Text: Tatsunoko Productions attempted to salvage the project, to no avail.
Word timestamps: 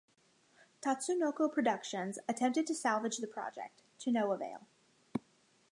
Tatsunoko 0.81 1.47
Productions 1.53 2.17
attempted 2.27 2.65
to 2.65 2.73
salvage 2.73 3.17
the 3.19 3.27
project, 3.27 3.83
to 3.99 4.11
no 4.11 4.31
avail. 4.31 4.65